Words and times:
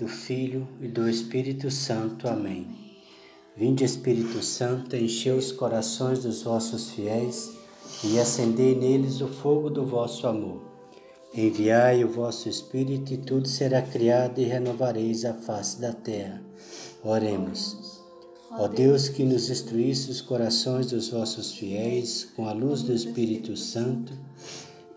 Do 0.00 0.08
Filho 0.08 0.66
e 0.80 0.88
do 0.88 1.06
Espírito 1.06 1.70
Santo. 1.70 2.26
Amém. 2.26 2.66
Vinde, 3.54 3.84
Espírito 3.84 4.42
Santo, 4.42 4.96
enchei 4.96 5.30
os 5.30 5.52
corações 5.52 6.20
dos 6.20 6.42
vossos 6.42 6.92
fiéis 6.92 7.50
e 8.02 8.18
acendei 8.18 8.74
neles 8.74 9.20
o 9.20 9.28
fogo 9.28 9.68
do 9.68 9.84
vosso 9.84 10.26
amor. 10.26 10.62
Enviai 11.34 12.02
o 12.02 12.08
vosso 12.08 12.48
Espírito 12.48 13.12
e 13.12 13.18
tudo 13.18 13.46
será 13.46 13.82
criado 13.82 14.40
e 14.40 14.44
renovareis 14.44 15.26
a 15.26 15.34
face 15.34 15.78
da 15.78 15.92
terra. 15.92 16.42
Oremos. 17.04 18.00
Ó 18.52 18.66
Deus 18.68 19.06
que 19.10 19.22
nos 19.22 19.50
instruísse 19.50 20.10
os 20.10 20.22
corações 20.22 20.86
dos 20.86 21.10
vossos 21.10 21.52
fiéis 21.52 22.26
com 22.34 22.48
a 22.48 22.54
luz 22.54 22.80
do 22.80 22.94
Espírito 22.94 23.54
Santo, 23.54 24.14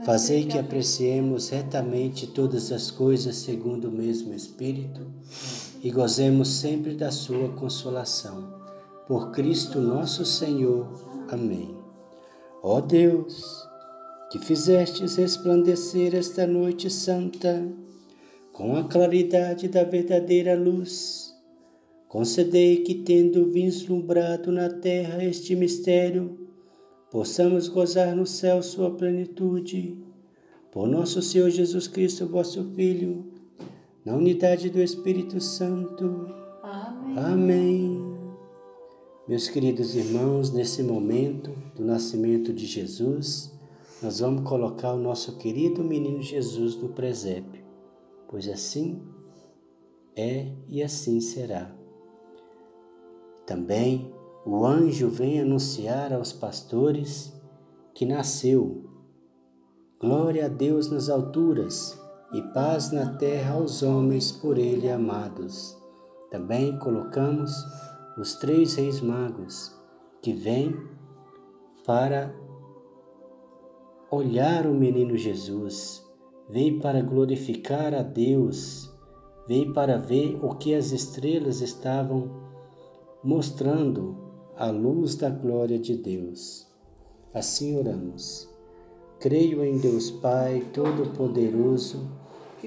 Fazei 0.05 0.43
que 0.43 0.57
apreciemos 0.57 1.47
retamente 1.47 2.27
todas 2.27 2.73
as 2.73 2.91
coisas 2.91 3.37
segundo 3.37 3.87
o 3.87 3.91
mesmo 3.91 4.33
Espírito 4.33 5.07
e 5.81 5.89
gozemos 5.89 6.49
sempre 6.49 6.93
da 6.93 7.09
Sua 7.09 7.47
consolação. 7.53 8.53
Por 9.07 9.31
Cristo 9.31 9.79
nosso 9.79 10.25
Senhor. 10.25 10.87
Amém. 11.29 11.73
Ó 12.61 12.81
Deus, 12.81 13.65
que 14.29 14.39
fizestes 14.39 15.15
resplandecer 15.15 16.13
esta 16.13 16.45
noite 16.45 16.89
santa 16.89 17.65
com 18.51 18.75
a 18.75 18.83
claridade 18.83 19.69
da 19.69 19.85
verdadeira 19.85 20.53
luz, 20.53 21.33
concedei 22.09 22.83
que, 22.83 22.93
tendo 22.95 23.49
vislumbrado 23.51 24.51
na 24.51 24.69
terra 24.69 25.23
este 25.23 25.55
mistério, 25.55 26.42
possamos 27.13 27.67
gozar 27.67 28.15
no 28.15 28.25
céu 28.25 28.63
sua 28.63 28.89
plenitude. 28.89 30.03
Por 30.71 30.87
nosso 30.87 31.21
Senhor 31.21 31.47
Jesus 31.51 31.87
Cristo, 31.87 32.25
vosso 32.25 32.63
Filho, 32.71 33.23
na 34.03 34.15
unidade 34.15 34.67
do 34.71 34.81
Espírito 34.81 35.39
Santo. 35.39 36.25
Amém. 36.63 37.15
Amém. 37.15 38.17
Meus 39.27 39.47
queridos 39.47 39.95
irmãos, 39.95 40.49
nesse 40.49 40.81
momento 40.81 41.51
do 41.75 41.85
nascimento 41.85 42.51
de 42.51 42.65
Jesus, 42.65 43.53
nós 44.01 44.19
vamos 44.19 44.49
colocar 44.49 44.91
o 44.93 44.99
nosso 44.99 45.37
querido 45.37 45.83
menino 45.83 46.19
Jesus 46.19 46.75
no 46.75 46.89
presépio, 46.89 47.63
pois 48.27 48.47
assim 48.47 48.99
é 50.15 50.47
e 50.67 50.81
assim 50.81 51.21
será. 51.21 51.71
Também 53.45 54.11
o 54.45 54.65
anjo 54.65 55.07
vem 55.07 55.39
anunciar 55.39 56.11
aos 56.11 56.33
pastores 56.33 57.33
que 57.93 58.05
nasceu. 58.05 58.83
Glória 59.99 60.47
a 60.47 60.49
Deus 60.49 60.91
nas 60.91 61.09
alturas 61.09 61.97
e 62.33 62.41
paz 62.53 62.91
na 62.91 63.15
terra 63.15 63.53
aos 63.53 63.81
homens 63.81 64.33
por 64.33 64.57
ele 64.57 64.89
amados. 64.89 65.77
Também 66.29 66.77
colocamos 66.77 67.53
os 68.17 68.35
três 68.35 68.75
reis 68.75 68.99
magos 68.99 69.71
que 70.21 70.33
vêm 70.33 70.75
para 71.85 72.35
olhar 74.11 74.67
o 74.67 74.73
menino 74.73 75.15
Jesus, 75.15 76.05
veio 76.49 76.81
para 76.81 77.01
glorificar 77.01 77.93
a 77.93 78.03
Deus, 78.03 78.91
veio 79.47 79.73
para 79.73 79.97
ver 79.97 80.37
o 80.43 80.55
que 80.55 80.75
as 80.75 80.91
estrelas 80.91 81.61
estavam 81.61 82.29
mostrando 83.23 84.22
a 84.57 84.67
luz 84.67 85.15
da 85.15 85.29
glória 85.29 85.79
de 85.79 85.95
Deus. 85.95 86.67
Assim 87.33 87.77
oramos. 87.77 88.47
Creio 89.19 89.63
em 89.63 89.77
Deus 89.77 90.11
Pai 90.11 90.65
Todo-Poderoso, 90.73 92.07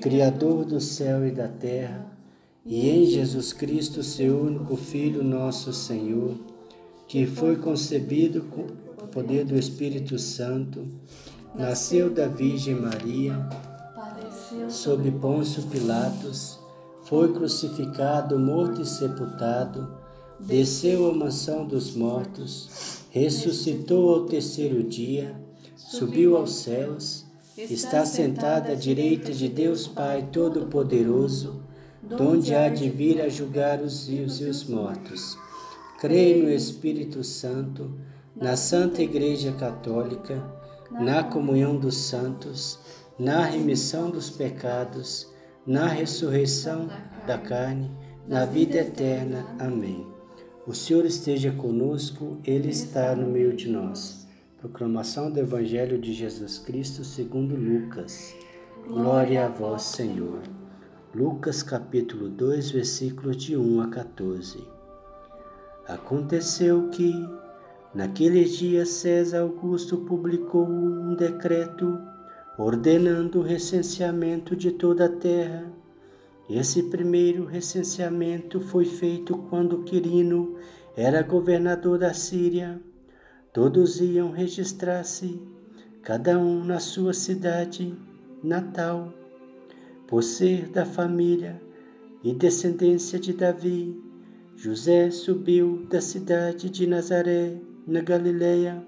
Criador 0.01 0.65
do 0.65 0.81
céu 0.81 1.27
e 1.27 1.31
da 1.31 1.49
terra, 1.49 2.11
e 2.65 2.89
em 2.89 3.07
Jesus 3.07 3.53
Cristo, 3.53 4.03
seu 4.03 4.41
único 4.41 4.77
Filho, 4.77 5.23
nosso 5.23 5.73
Senhor, 5.73 6.35
que 7.07 7.27
foi 7.27 7.57
concebido 7.57 8.43
com 8.43 8.63
o 8.63 9.09
poder 9.09 9.45
do 9.45 9.55
Espírito 9.57 10.19
Santo, 10.19 10.85
nasceu 11.55 12.11
da 12.11 12.27
Virgem 12.27 12.75
Maria, 12.75 13.49
sob 14.69 15.11
Pôncio 15.13 15.63
Pilatos, 15.65 16.59
foi 17.05 17.33
crucificado, 17.33 18.39
morto 18.39 18.83
e 18.83 18.87
sepultado, 18.87 20.06
desceu 20.41 21.11
à 21.11 21.15
mansão 21.15 21.67
dos 21.67 21.95
mortos, 21.95 23.05
ressuscitou 23.11 24.15
ao 24.15 24.27
terceiro 24.27 24.83
dia, 24.83 25.35
subiu 25.77 26.37
aos 26.37 26.57
céus, 26.57 27.25
está 27.57 28.05
sentado 28.05 28.71
à 28.71 28.75
direita 28.75 29.33
de 29.33 29.49
Deus 29.49 29.87
Pai 29.87 30.29
Todo-Poderoso, 30.31 31.63
donde 32.03 32.55
há 32.55 32.69
de 32.69 32.89
vir 32.91 33.21
a 33.21 33.29
julgar 33.29 33.81
os 33.81 34.07
vivos 34.07 34.41
e 34.41 34.45
os 34.45 34.65
mortos. 34.65 35.39
Creio 35.99 36.45
no 36.45 36.51
Espírito 36.51 37.25
Santo, 37.25 37.91
na 38.35 38.55
Santa 38.55 39.03
Igreja 39.03 39.53
Católica, 39.53 40.45
na 40.91 41.25
comunhão 41.25 41.77
dos 41.77 41.97
santos, 41.97 42.79
na 43.19 43.45
remissão 43.45 44.11
dos 44.11 44.29
pecados, 44.29 45.27
na 45.67 45.87
ressurreição 45.87 46.89
da 47.27 47.39
carne, 47.39 47.91
na 48.29 48.45
vida 48.45 48.79
eterna. 48.79 49.47
Amém. 49.59 50.16
O 50.67 50.75
Senhor 50.75 51.05
esteja 51.05 51.53
conosco, 51.53 52.39
Ele 52.43 52.71
está 52.71 53.15
no 53.15 53.29
meio 53.29 53.55
de 53.55 53.71
nós. 53.71 54.27
Proclamação 54.59 55.31
do 55.31 55.39
Evangelho 55.39 55.97
de 55.97 56.13
Jesus 56.13 56.59
Cristo 56.59 57.05
segundo 57.05 57.55
Lucas. 57.55 58.35
Glória 58.85 59.47
a 59.47 59.49
vós, 59.49 59.83
Senhor. 59.83 60.41
Lucas 61.15 61.63
capítulo 61.63 62.29
2, 62.29 62.73
versículos 62.73 63.37
de 63.37 63.57
1 63.57 63.81
a 63.81 63.89
14. 63.91 64.67
Aconteceu 65.87 66.89
que, 66.89 67.15
naqueles 67.95 68.57
dias, 68.57 68.89
César 68.89 69.43
Augusto 69.43 69.99
publicou 69.99 70.67
um 70.69 71.15
decreto 71.15 71.97
ordenando 72.59 73.39
o 73.39 73.43
recenseamento 73.43 74.57
de 74.57 74.73
toda 74.73 75.05
a 75.05 75.17
terra 75.17 75.76
esse 76.49 76.85
primeiro 76.85 77.45
recenseamento 77.45 78.61
foi 78.61 78.85
feito 78.85 79.37
quando 79.51 79.83
Quirino 79.83 80.57
era 80.97 81.23
governador 81.23 81.99
da 81.99 82.15
Síria. 82.15 82.81
Todos 83.53 84.01
iam 84.01 84.31
registrar-se, 84.31 85.41
cada 86.03 86.39
um 86.39 86.63
na 86.63 86.79
sua 86.79 87.13
cidade 87.13 87.93
natal, 88.43 89.13
por 90.07 90.23
ser 90.23 90.69
da 90.69 90.87
família 90.87 91.61
e 92.23 92.33
descendência 92.33 93.19
de 93.19 93.33
Davi. 93.33 94.01
José 94.55 95.11
subiu 95.11 95.85
da 95.91 96.01
cidade 96.01 96.71
de 96.71 96.87
Nazaré, 96.87 97.57
na 97.87 98.01
Galileia, 98.01 98.83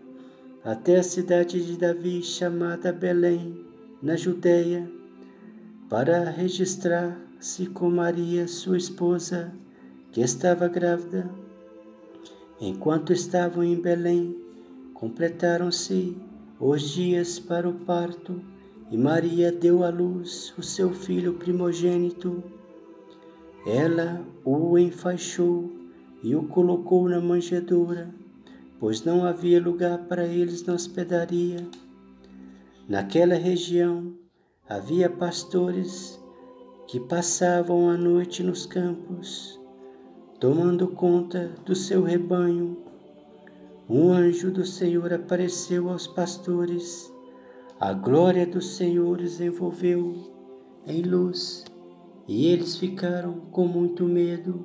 até 0.65 0.99
a 0.99 1.03
cidade 1.03 1.65
de 1.65 1.77
Davi, 1.77 2.23
chamada 2.23 2.93
Belém, 2.93 3.67
na 4.01 4.17
Judéia, 4.17 4.91
para 5.89 6.31
registrar 6.31 7.28
se 7.39 7.67
com 7.67 7.89
Maria, 7.89 8.49
sua 8.49 8.77
esposa, 8.77 9.53
que 10.11 10.21
estava 10.21 10.67
grávida. 10.67 11.31
Enquanto 12.61 13.13
estavam 13.13 13.63
em 13.63 13.81
Belém, 13.81 14.37
completaram-se 14.93 16.17
os 16.59 16.83
dias 16.83 17.39
para 17.39 17.69
o 17.69 17.75
parto 17.75 18.43
e 18.91 18.97
Maria 18.97 19.53
deu 19.53 19.85
à 19.85 19.91
luz 19.91 20.53
o 20.59 20.63
seu 20.63 20.93
filho 20.93 21.35
primogênito. 21.35 22.43
Ela 23.65 24.21
o 24.45 24.77
enfaixou 24.77 25.71
e 26.23 26.35
o 26.35 26.43
colocou 26.45 27.09
na 27.09 27.21
manjedoura, 27.21 28.13
pois 28.81 29.05
não 29.05 29.25
havia 29.25 29.63
lugar 29.63 29.99
para 30.07 30.27
eles 30.27 30.65
na 30.65 30.75
hospedaria. 30.75 31.65
Naquela 32.89 33.37
região 33.37 34.15
havia 34.69 35.09
pastores 35.09 36.18
que 36.89 36.99
passavam 36.99 37.91
a 37.91 37.99
noite 37.99 38.43
nos 38.43 38.65
campos, 38.65 39.61
tomando 40.41 40.89
conta 40.89 41.55
do 41.67 41.75
seu 41.75 42.03
rebanho. 42.03 42.79
Um 43.87 44.11
anjo 44.11 44.51
do 44.51 44.65
Senhor 44.65 45.13
apareceu 45.13 45.91
aos 45.91 46.07
pastores, 46.07 47.13
a 47.79 47.93
glória 47.93 48.47
do 48.47 48.63
Senhor 48.63 49.21
os 49.21 49.39
envolveu 49.39 50.33
em 50.87 51.03
luz, 51.03 51.67
e 52.27 52.47
eles 52.47 52.79
ficaram 52.79 53.35
com 53.53 53.67
muito 53.67 54.05
medo. 54.05 54.65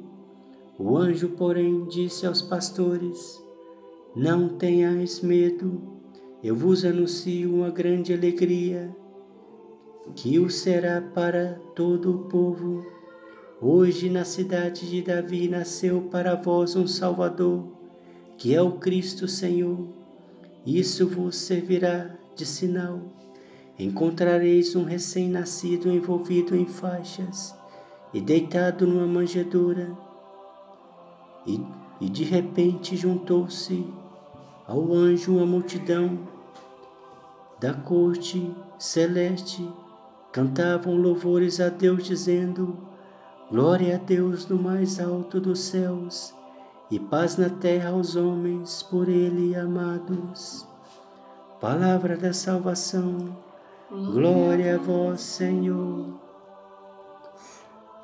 O 0.79 0.97
anjo, 0.97 1.27
porém, 1.31 1.83
disse 1.89 2.25
aos 2.25 2.41
pastores: 2.41 3.43
Não 4.15 4.47
tenhais 4.47 5.19
medo, 5.19 5.99
eu 6.41 6.55
vos 6.55 6.85
anuncio 6.85 7.53
uma 7.53 7.69
grande 7.69 8.13
alegria 8.13 8.95
que 10.15 10.37
o 10.39 10.49
será 10.49 11.01
para 11.01 11.59
todo 11.75 12.13
o 12.13 12.19
povo. 12.29 12.85
Hoje 13.61 14.09
na 14.09 14.25
cidade 14.25 14.89
de 14.89 15.01
Davi 15.01 15.47
nasceu 15.47 16.01
para 16.11 16.35
vós 16.35 16.75
um 16.75 16.85
Salvador, 16.85 17.65
que 18.37 18.53
é 18.53 18.61
o 18.61 18.73
Cristo 18.73 19.27
Senhor. 19.27 19.87
Isso 20.65 21.07
vos 21.07 21.35
servirá 21.35 22.15
de 22.35 22.45
sinal. 22.45 23.01
Encontrareis 23.79 24.75
um 24.75 24.83
recém-nascido 24.83 25.91
envolvido 25.91 26.55
em 26.55 26.65
faixas 26.65 27.55
e 28.13 28.21
deitado 28.21 28.85
numa 28.85 29.07
manjedoura. 29.07 29.97
E, 31.47 31.59
e 31.99 32.09
de 32.09 32.23
repente 32.23 32.95
juntou-se 32.95 33.85
ao 34.67 34.93
anjo 34.93 35.35
uma 35.37 35.45
multidão 35.45 36.19
da 37.59 37.73
corte 37.73 38.53
celeste, 38.77 39.67
cantavam 40.33 40.97
louvores 40.97 41.61
a 41.61 41.69
Deus, 41.69 42.03
dizendo: 42.03 42.75
Glória 43.49 43.95
a 43.95 43.99
Deus 43.99 44.47
no 44.47 44.57
mais 44.57 44.99
alto 44.99 45.39
dos 45.39 45.59
céus 45.59 46.33
e 46.89 46.99
paz 46.99 47.37
na 47.37 47.49
terra 47.49 47.91
aos 47.91 48.15
homens 48.15 48.83
por 48.83 49.07
Ele 49.07 49.55
amados. 49.55 50.67
Palavra 51.61 52.17
da 52.17 52.33
salvação, 52.33 53.37
glória 53.89 54.75
a 54.75 54.77
vós, 54.79 55.21
Senhor. 55.21 56.19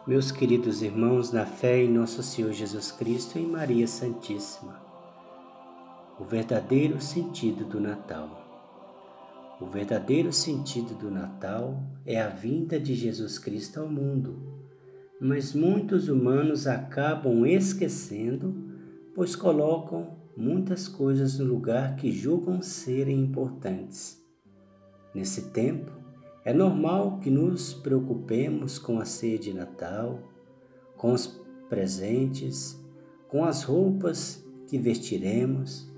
Meus 0.08 0.32
queridos 0.32 0.82
irmãos, 0.82 1.32
na 1.32 1.46
fé 1.46 1.84
em 1.84 1.90
nosso 1.92 2.24
Senhor 2.24 2.52
Jesus 2.52 2.92
Cristo 2.92 3.38
e 3.38 3.46
Maria 3.46 3.88
Santíssima, 3.88 4.80
o 6.20 6.24
verdadeiro 6.24 7.02
sentido 7.02 7.66
do 7.66 7.80
Natal. 7.80 8.49
O 9.60 9.66
verdadeiro 9.66 10.32
sentido 10.32 10.96
do 10.96 11.12
Natal 11.12 11.84
é 12.06 12.22
a 12.22 12.30
vinda 12.30 12.80
de 12.80 12.96
Jesus 12.96 13.38
Cristo 13.38 13.82
ao 13.82 13.90
mundo, 13.90 14.42
mas 15.20 15.54
muitos 15.54 16.08
humanos 16.08 16.66
acabam 16.66 17.46
esquecendo, 17.46 18.56
pois 19.14 19.36
colocam 19.36 20.16
muitas 20.38 20.88
coisas 20.88 21.38
no 21.38 21.46
lugar 21.46 21.98
que 21.98 22.10
julgam 22.10 22.62
serem 22.62 23.20
importantes. 23.20 24.24
Nesse 25.14 25.50
tempo, 25.50 25.92
é 26.46 26.54
normal 26.54 27.20
que 27.20 27.30
nos 27.30 27.74
preocupemos 27.74 28.80
com 28.80 28.98
a 28.98 29.04
ceia 29.04 29.38
de 29.38 29.54
Natal, 29.54 30.24
com 30.96 31.12
os 31.12 31.28
presentes, 31.68 32.80
com 33.28 33.44
as 33.44 33.64
roupas 33.64 34.42
que 34.68 34.78
vestiremos 34.78 35.89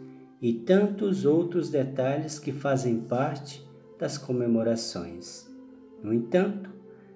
e 0.42 0.54
tantos 0.54 1.24
outros 1.24 1.70
detalhes 1.70 2.40
que 2.40 2.52
fazem 2.52 3.02
parte 3.02 3.64
das 4.00 4.18
comemorações. 4.18 5.48
No 6.02 6.12
entanto, 6.12 6.72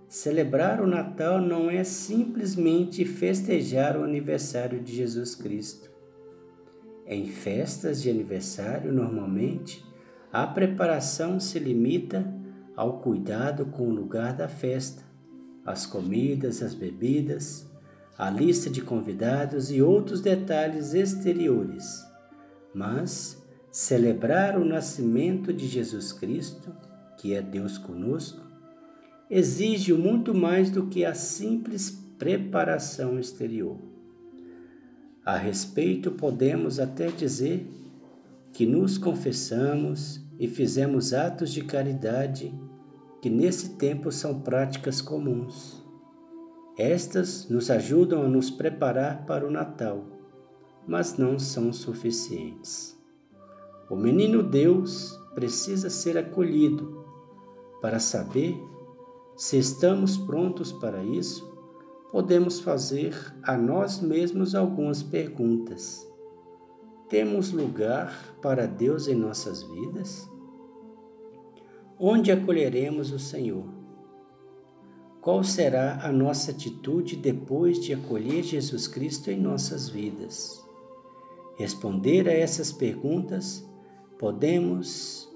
celebrar 0.07 0.79
o 0.79 0.85
Natal 0.85 1.41
não 1.41 1.69
é 1.69 1.83
simplesmente 1.83 3.03
festejar 3.03 3.97
o 3.97 4.03
aniversário 4.03 4.79
de 4.79 4.95
Jesus 4.95 5.33
Cristo. 5.33 5.89
Em 7.07 7.25
festas 7.25 8.01
de 8.01 8.09
aniversário, 8.11 8.93
normalmente, 8.93 9.83
a 10.31 10.45
preparação 10.45 11.39
se 11.39 11.57
limita 11.57 12.31
ao 12.75 12.99
cuidado 12.99 13.65
com 13.67 13.87
o 13.87 13.93
lugar 13.93 14.33
da 14.33 14.47
festa, 14.47 15.03
as 15.65 15.85
comidas, 15.85 16.61
as 16.61 16.75
bebidas, 16.75 17.67
a 18.17 18.29
lista 18.29 18.69
de 18.69 18.81
convidados 18.81 19.71
e 19.71 19.81
outros 19.81 20.21
detalhes 20.21 20.93
exteriores. 20.93 22.14
Mas 22.75 23.41
celebrar 23.71 24.59
o 24.59 24.65
nascimento 24.65 25.53
de 25.53 25.65
Jesus 25.65 26.11
Cristo, 26.11 26.75
que 27.17 27.33
é 27.33 27.41
Deus 27.41 27.77
conosco, 27.77 28.41
exige 29.29 29.93
muito 29.93 30.35
mais 30.35 30.69
do 30.69 30.87
que 30.87 31.05
a 31.05 31.13
simples 31.13 31.89
preparação 32.19 33.17
exterior. 33.17 33.79
A 35.25 35.37
respeito, 35.37 36.11
podemos 36.11 36.77
até 36.77 37.07
dizer 37.07 37.65
que 38.51 38.65
nos 38.65 38.97
confessamos 38.97 40.21
e 40.37 40.45
fizemos 40.45 41.13
atos 41.13 41.53
de 41.53 41.63
caridade 41.63 42.53
que 43.21 43.29
nesse 43.29 43.77
tempo 43.77 44.11
são 44.11 44.41
práticas 44.41 45.01
comuns. 45.01 45.81
Estas 46.77 47.47
nos 47.47 47.71
ajudam 47.71 48.23
a 48.23 48.27
nos 48.27 48.51
preparar 48.51 49.25
para 49.25 49.47
o 49.47 49.49
Natal, 49.49 50.14
mas 50.87 51.17
não 51.17 51.39
são 51.39 51.73
suficientes. 51.73 52.95
O 53.89 53.95
menino 53.95 54.41
Deus 54.41 55.19
precisa 55.33 55.89
ser 55.89 56.17
acolhido 56.17 57.05
para 57.81 57.99
saber 57.99 58.57
se 59.35 59.57
estamos 59.57 60.17
prontos 60.17 60.71
para 60.71 61.03
isso. 61.03 61.53
Podemos 62.11 62.59
fazer 62.59 63.13
a 63.43 63.57
nós 63.57 63.99
mesmos 63.99 64.55
algumas 64.55 65.03
perguntas. 65.03 66.07
Temos 67.09 67.51
lugar 67.51 68.35
para 68.41 68.65
Deus 68.65 69.07
em 69.07 69.15
nossas 69.15 69.61
vidas? 69.61 70.27
Onde 71.99 72.31
acolheremos 72.31 73.11
o 73.11 73.19
Senhor? 73.19 73.65
Qual 75.21 75.43
será 75.43 76.05
a 76.05 76.11
nossa 76.11 76.51
atitude 76.51 77.15
depois 77.15 77.79
de 77.79 77.93
acolher 77.93 78.43
Jesus 78.43 78.87
Cristo 78.87 79.29
em 79.29 79.39
nossas 79.39 79.89
vidas? 79.89 80.64
Responder 81.57 82.27
a 82.27 82.33
essas 82.33 82.71
perguntas, 82.71 83.65
podemos 84.19 85.29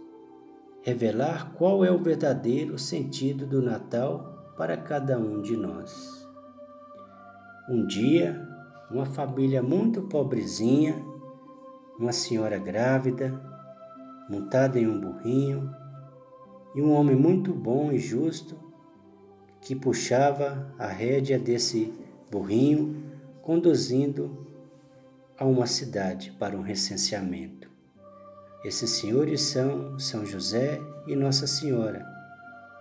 revelar 0.82 1.54
qual 1.54 1.84
é 1.86 1.92
o 1.92 1.98
verdadeiro 1.98 2.78
sentido 2.78 3.46
do 3.46 3.62
Natal 3.62 4.54
para 4.58 4.76
cada 4.76 5.18
um 5.18 5.42
de 5.42 5.56
nós. 5.56 6.28
Um 7.70 7.86
dia, 7.86 8.46
uma 8.92 9.06
família 9.06 9.64
muito 9.64 10.02
pobrezinha, 10.04 10.96
uma 11.98 12.12
senhora 12.12 12.58
grávida, 12.58 13.40
montada 14.30 14.80
em 14.80 14.88
um 14.88 15.00
burrinho, 15.00 15.74
e 16.76 16.82
um 16.82 16.92
homem 16.92 17.16
muito 17.16 17.54
bom 17.54 17.92
e 17.92 17.98
justo 17.98 18.56
que 19.62 19.76
puxava 19.76 20.74
a 20.78 20.88
rédea 20.88 21.40
desse 21.40 21.94
burrinho, 22.30 23.04
conduzindo 23.42 24.49
a 25.40 25.46
uma 25.46 25.66
cidade 25.66 26.32
para 26.38 26.58
um 26.58 26.62
recenseamento. 26.62 27.70
Esses 28.64 28.90
senhores 28.90 29.42
são 29.42 29.98
São 29.98 30.26
José 30.26 30.82
e 31.08 31.16
Nossa 31.16 31.48
Senhora. 31.48 32.06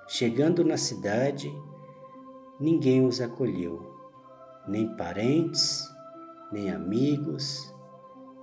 Chegando 0.09 0.65
na 0.65 0.77
cidade, 0.77 1.49
ninguém 2.59 3.07
os 3.07 3.21
acolheu, 3.21 3.95
nem 4.67 4.97
parentes, 4.97 5.89
nem 6.51 6.71
amigos. 6.71 7.73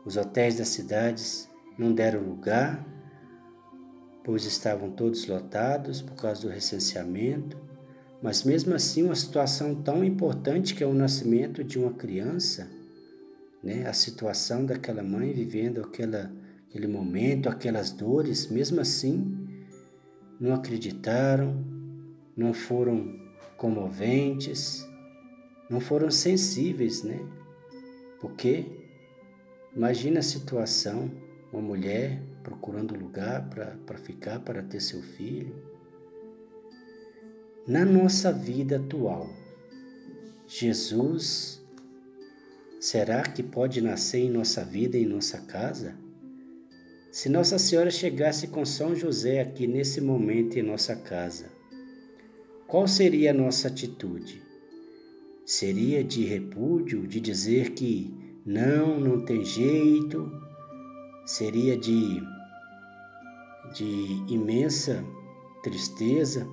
Os 0.06 0.16
hotéis 0.16 0.58
das 0.58 0.70
cidades 0.70 1.50
não 1.78 1.92
deram 1.94 2.22
lugar 2.22 2.96
pois 4.26 4.44
estavam 4.44 4.90
todos 4.90 5.28
lotados 5.28 6.02
por 6.02 6.16
causa 6.16 6.42
do 6.42 6.50
recenseamento, 6.50 7.58
mas 8.24 8.44
mesmo 8.44 8.74
assim 8.74 9.04
uma 9.04 9.14
situação 9.14 9.76
tão 9.76 10.04
importante 10.04 10.74
que 10.74 10.84
é 10.84 10.88
o 10.88 10.96
nascimento 10.96 11.64
de 11.64 11.78
uma 11.78 11.94
criança, 11.94 12.68
né? 13.66 13.88
A 13.88 13.94
situação 13.94 14.64
daquela 14.64 15.02
mãe 15.02 15.34
vivendo 15.34 15.82
aquela, 15.82 16.32
aquele 16.70 16.86
momento, 16.86 17.50
aquelas 17.50 17.90
dores, 17.90 18.48
mesmo 18.48 18.80
assim 18.80 19.42
não 20.40 20.54
acreditaram, 20.54 21.66
não 22.38 22.54
foram 22.54 23.20
comoventes, 23.58 24.86
não 25.68 25.80
foram 25.80 26.12
sensíveis, 26.12 27.02
né? 27.04 27.20
Porque 28.22 28.66
imagina 29.76 30.20
a 30.20 30.24
situação, 30.24 31.10
uma 31.52 31.62
mulher 31.62 32.22
procurando 32.44 32.96
lugar 32.96 33.50
para 33.50 33.98
ficar, 33.98 34.42
para 34.42 34.62
ter 34.62 34.80
seu 34.80 35.02
filho. 35.02 35.56
Na 37.68 37.84
nossa 37.84 38.32
vida 38.32 38.76
atual, 38.76 39.28
Jesus 40.46 41.65
será 42.86 43.24
que 43.24 43.42
pode 43.42 43.82
nascer 43.82 44.20
em 44.20 44.30
nossa 44.30 44.64
vida, 44.64 44.96
em 44.96 45.08
nossa 45.08 45.40
casa? 45.40 45.96
Se 47.12 47.30
Nossa 47.30 47.58
Senhora 47.58 47.90
chegasse 47.90 48.48
com 48.48 48.64
São 48.64 48.96
José 48.96 49.42
aqui 49.42 49.66
nesse 49.66 50.00
momento 50.00 50.60
em 50.60 50.62
nossa 50.62 50.96
casa, 50.96 51.50
qual 52.68 52.88
seria 52.88 53.32
a 53.32 53.34
nossa 53.34 53.70
atitude? 53.70 54.40
Seria 55.44 56.04
de 56.04 56.26
repúdio, 56.26 57.08
de 57.08 57.20
dizer 57.20 57.72
que 57.72 58.14
não, 58.46 59.00
não 59.00 59.26
tem 59.26 59.44
jeito? 59.44 60.32
Seria 61.26 61.76
de 61.76 62.22
de 63.74 64.24
imensa 64.32 65.04
tristeza, 65.64 66.48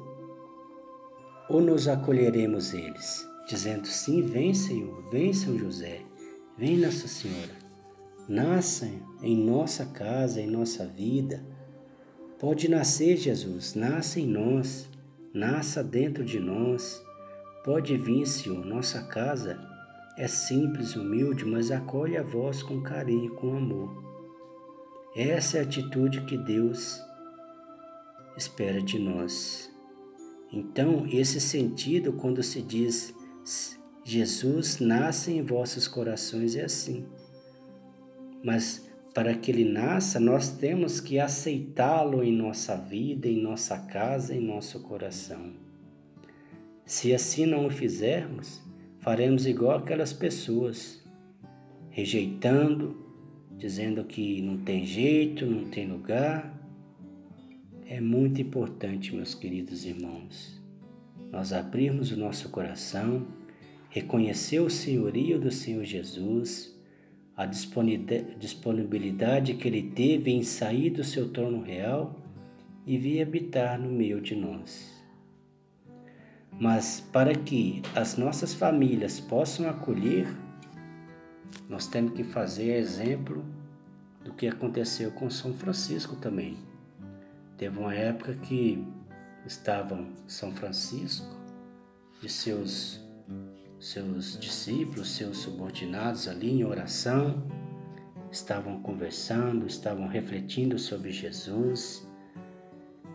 ou 1.46 1.60
nos 1.60 1.86
acolheremos 1.86 2.72
eles, 2.72 3.28
dizendo: 3.46 3.86
Sim, 3.86 4.22
vem, 4.22 4.54
Senhor, 4.54 5.10
vem, 5.10 5.32
São 5.34 5.58
José, 5.58 6.00
vem, 6.56 6.78
Nossa 6.78 7.08
Senhora, 7.08 7.62
nasça 8.28 8.88
em 9.22 9.36
nossa 9.36 9.86
casa, 9.86 10.40
em 10.40 10.46
nossa 10.46 10.86
vida. 10.86 11.44
Pode 12.38 12.68
nascer, 12.68 13.16
Jesus, 13.16 13.74
nasça 13.74 14.18
em 14.18 14.26
nós, 14.26 14.88
nasça 15.32 15.82
dentro 15.82 16.24
de 16.24 16.40
nós. 16.40 17.02
Pode 17.64 17.96
vir, 17.96 18.26
Senhor, 18.26 18.64
nossa 18.64 19.02
casa 19.02 19.60
é 20.16 20.26
simples, 20.28 20.96
humilde, 20.96 21.44
mas 21.44 21.70
acolhe 21.70 22.16
a 22.16 22.22
vós 22.22 22.62
com 22.62 22.82
carinho, 22.82 23.34
com 23.36 23.56
amor. 23.56 24.02
Essa 25.14 25.58
é 25.58 25.60
a 25.60 25.64
atitude 25.64 26.22
que 26.22 26.36
Deus 26.36 27.00
espera 28.36 28.80
de 28.82 28.98
nós. 28.98 29.70
Então, 30.52 31.06
esse 31.06 31.40
sentido, 31.40 32.12
quando 32.12 32.42
se 32.42 32.60
diz 32.60 33.14
Jesus 34.04 34.78
nasce 34.78 35.32
em 35.32 35.42
vossos 35.42 35.86
corações 35.86 36.56
é 36.56 36.64
assim. 36.64 37.06
Mas 38.42 38.88
para 39.14 39.34
que 39.34 39.50
ele 39.50 39.64
nasça, 39.64 40.18
nós 40.18 40.48
temos 40.48 40.98
que 40.98 41.18
aceitá-lo 41.18 42.22
em 42.24 42.32
nossa 42.32 42.76
vida, 42.76 43.28
em 43.28 43.40
nossa 43.40 43.78
casa, 43.78 44.34
em 44.34 44.40
nosso 44.40 44.80
coração. 44.80 45.52
Se 46.84 47.14
assim 47.14 47.46
não 47.46 47.66
o 47.66 47.70
fizermos, 47.70 48.62
faremos 48.98 49.46
igual 49.46 49.78
aquelas 49.78 50.12
pessoas, 50.12 51.04
rejeitando, 51.90 52.96
dizendo 53.56 54.02
que 54.02 54.40
não 54.40 54.56
tem 54.56 54.84
jeito, 54.84 55.44
não 55.46 55.66
tem 55.66 55.86
lugar. 55.86 56.58
É 57.86 58.00
muito 58.00 58.40
importante, 58.40 59.14
meus 59.14 59.34
queridos 59.34 59.84
irmãos, 59.84 60.60
nós 61.30 61.52
abrirmos 61.52 62.10
o 62.10 62.16
nosso 62.16 62.48
coração, 62.48 63.26
reconhecer 63.92 64.60
o 64.60 64.70
senhorio 64.70 65.38
do 65.38 65.50
Senhor 65.50 65.84
Jesus 65.84 66.74
a 67.36 67.44
disponibilidade 67.44 69.54
que 69.54 69.68
ele 69.68 69.82
teve 69.82 70.30
em 70.30 70.42
sair 70.42 70.88
do 70.88 71.04
seu 71.04 71.28
trono 71.28 71.62
real 71.62 72.18
e 72.86 72.96
vir 72.96 73.20
habitar 73.20 73.78
no 73.78 73.90
meio 73.90 74.20
de 74.20 74.34
nós. 74.34 74.90
Mas 76.58 77.06
para 77.12 77.34
que 77.34 77.82
as 77.94 78.16
nossas 78.16 78.54
famílias 78.54 79.20
possam 79.20 79.68
acolher, 79.68 80.26
nós 81.68 81.86
temos 81.86 82.14
que 82.14 82.24
fazer 82.24 82.76
exemplo 82.76 83.44
do 84.24 84.32
que 84.32 84.46
aconteceu 84.46 85.10
com 85.10 85.28
São 85.28 85.52
Francisco 85.52 86.16
também. 86.16 86.56
Teve 87.58 87.78
uma 87.78 87.94
época 87.94 88.34
que 88.36 88.82
estavam 89.44 90.08
São 90.26 90.50
Francisco 90.50 91.36
e 92.22 92.28
seus 92.28 93.01
seus 93.82 94.38
discípulos, 94.38 95.08
seus 95.08 95.38
subordinados 95.38 96.28
ali 96.28 96.52
em 96.52 96.62
oração, 96.62 97.42
estavam 98.30 98.80
conversando, 98.80 99.66
estavam 99.66 100.06
refletindo 100.06 100.78
sobre 100.78 101.10
Jesus. 101.10 102.08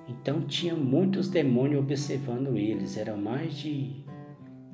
Então 0.09 0.41
tinha 0.41 0.75
muitos 0.75 1.29
demônios 1.29 1.79
observando 1.81 2.57
eles, 2.57 2.97
eram 2.97 3.15
mais 3.15 3.55
de, 3.55 4.03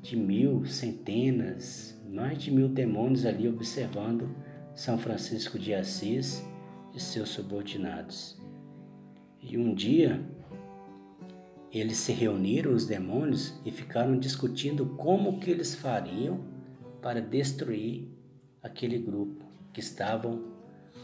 de 0.02 0.16
mil, 0.18 0.66
centenas, 0.66 1.96
mais 2.10 2.42
de 2.42 2.50
mil 2.50 2.68
demônios 2.68 3.24
ali 3.24 3.48
observando 3.48 4.36
São 4.74 4.98
Francisco 4.98 5.60
de 5.60 5.76
Assis 5.76 6.44
e 6.92 7.00
seus 7.00 7.30
subordinados. 7.30 8.42
E 9.40 9.60
um 9.60 9.76
dia 9.76 10.26
eles 11.80 11.98
se 11.98 12.12
reuniram, 12.12 12.74
os 12.74 12.86
demônios, 12.86 13.54
e 13.66 13.72
ficaram 13.72 14.18
discutindo 14.18 14.86
como 14.86 15.40
que 15.40 15.50
eles 15.50 15.74
fariam 15.74 16.40
para 17.02 17.20
destruir 17.20 18.08
aquele 18.62 19.00
grupo 19.00 19.44
que 19.74 19.80
estavam 19.80 20.54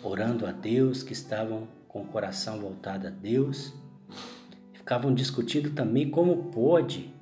orando 0.03 0.45
a 0.45 0.51
Deus, 0.51 1.01
que 1.01 1.11
estavam 1.11 1.67
com 1.87 2.03
o 2.03 2.07
coração 2.07 2.59
voltado 2.59 3.07
a 3.07 3.09
Deus. 3.09 3.73
Ficavam 4.73 5.13
discutindo 5.13 5.71
também 5.71 6.09
como 6.09 6.51
pode 6.51 7.13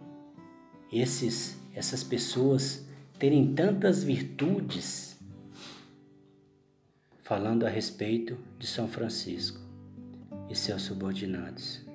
esses 0.91 1.57
essas 1.73 2.03
pessoas 2.03 2.87
terem 3.19 3.53
tantas 3.53 4.03
virtudes 4.03 5.15
falando 7.19 7.67
a 7.67 7.69
respeito 7.69 8.35
de 8.57 8.65
São 8.65 8.87
Francisco 8.87 9.59
e 10.49 10.55
seus 10.55 10.81
subordinados. 10.81 11.86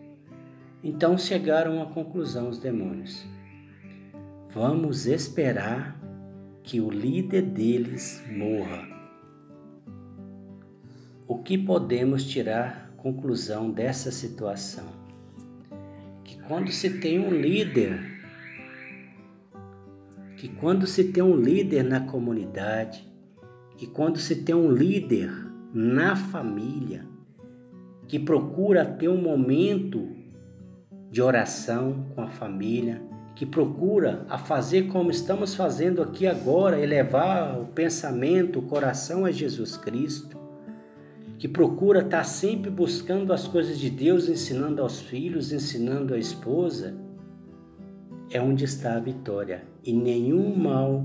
Então 0.84 1.16
chegaram 1.16 1.80
à 1.80 1.86
conclusão 1.86 2.48
os 2.48 2.58
demônios: 2.58 3.24
vamos 4.50 5.06
esperar 5.06 5.96
que 6.62 6.80
o 6.80 6.90
líder 6.90 7.42
deles 7.42 8.20
morra. 8.28 8.90
O 11.28 11.38
que 11.38 11.56
podemos 11.56 12.24
tirar 12.24 12.92
conclusão 12.96 13.70
dessa 13.70 14.10
situação? 14.10 14.86
Que 16.24 16.40
quando 16.42 16.70
se 16.72 16.98
tem 16.98 17.20
um 17.20 17.30
líder, 17.30 18.00
que 20.36 20.48
quando 20.48 20.86
se 20.86 21.12
tem 21.12 21.22
um 21.22 21.36
líder 21.36 21.84
na 21.84 22.00
comunidade, 22.00 23.08
que 23.76 23.86
quando 23.86 24.18
se 24.18 24.42
tem 24.42 24.54
um 24.54 24.70
líder 24.70 25.30
na 25.72 26.16
família, 26.16 27.06
que 28.08 28.18
procura 28.18 28.84
ter 28.84 29.08
um 29.08 29.20
momento 29.20 30.21
de 31.12 31.20
oração 31.20 32.06
com 32.14 32.22
a 32.22 32.26
família, 32.26 33.02
que 33.34 33.44
procura 33.44 34.24
a 34.30 34.38
fazer 34.38 34.84
como 34.84 35.10
estamos 35.10 35.54
fazendo 35.54 36.00
aqui 36.00 36.26
agora, 36.26 36.80
elevar 36.80 37.60
o 37.60 37.66
pensamento, 37.66 38.60
o 38.60 38.62
coração 38.62 39.26
a 39.26 39.30
Jesus 39.30 39.76
Cristo, 39.76 40.38
que 41.38 41.46
procura 41.46 42.00
estar 42.00 42.24
sempre 42.24 42.70
buscando 42.70 43.30
as 43.30 43.46
coisas 43.46 43.78
de 43.78 43.90
Deus, 43.90 44.26
ensinando 44.26 44.80
aos 44.80 45.00
filhos, 45.00 45.52
ensinando 45.52 46.14
à 46.14 46.18
esposa, 46.18 46.94
é 48.30 48.40
onde 48.40 48.64
está 48.64 48.96
a 48.96 49.00
vitória 49.00 49.64
e 49.84 49.92
nenhum 49.92 50.56
mal 50.56 51.04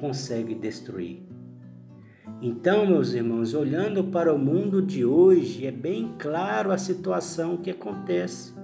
consegue 0.00 0.56
destruir. 0.56 1.22
Então, 2.42 2.86
meus 2.86 3.14
irmãos, 3.14 3.54
olhando 3.54 4.02
para 4.02 4.34
o 4.34 4.38
mundo 4.38 4.82
de 4.82 5.04
hoje, 5.04 5.64
é 5.64 5.70
bem 5.70 6.12
claro 6.18 6.72
a 6.72 6.78
situação 6.78 7.56
que 7.56 7.70
acontece 7.70 8.63